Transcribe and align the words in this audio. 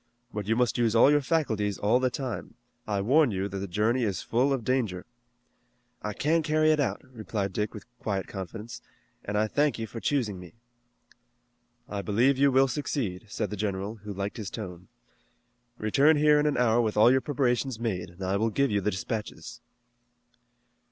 But 0.33 0.47
you 0.47 0.55
must 0.55 0.79
use 0.79 0.95
all 0.95 1.11
your 1.11 1.21
faculties 1.21 1.77
all 1.77 1.99
the 1.99 2.09
time. 2.09 2.55
I 2.87 3.01
warn 3.01 3.29
you 3.29 3.47
that 3.47 3.59
the 3.59 3.67
journey 3.67 4.01
is 4.01 4.19
full 4.23 4.51
of 4.51 4.63
danger." 4.63 5.05
"I 6.01 6.13
can 6.13 6.41
carry 6.41 6.71
it 6.71 6.79
out," 6.79 7.03
replied 7.03 7.53
Dick 7.53 7.71
with 7.75 7.85
quiet 7.99 8.25
confidence, 8.27 8.81
"and 9.23 9.37
I 9.37 9.45
thank 9.45 9.77
you 9.77 9.85
for 9.85 9.99
choosing 9.99 10.39
me." 10.39 10.53
"I 11.87 12.01
believe 12.01 12.39
you 12.39 12.51
will 12.51 12.67
succeed," 12.67 13.25
said 13.29 13.51
the 13.51 13.55
general, 13.55 13.97
who 13.97 14.11
liked 14.11 14.37
his 14.37 14.49
tone. 14.49 14.87
"Return 15.77 16.17
here 16.17 16.39
in 16.39 16.47
an 16.47 16.57
hour 16.57 16.81
with 16.81 16.97
all 16.97 17.11
your 17.11 17.21
preparations 17.21 17.79
made, 17.79 18.09
and 18.09 18.23
I 18.23 18.37
will 18.37 18.49
give 18.49 18.71
you 18.71 18.81
the 18.81 18.89
dispatches." 18.89 19.61